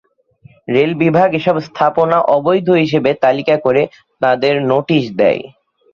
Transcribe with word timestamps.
Rail 0.67 0.91
বিভাগ 1.01 1.29
এসব 1.39 1.55
স্থাপনা 1.67 2.17
অবৈধ 2.35 2.67
হিসেবে 2.83 3.11
তালিকা 3.23 3.55
করে 3.65 3.81
তাঁদের 4.21 4.55
নোটিশ 4.71 5.03
দেয়। 5.19 5.41